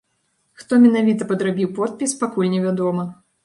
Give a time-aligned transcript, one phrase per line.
[0.61, 3.11] Хто менавіта падрабіў подпіс, пакуль не вядома.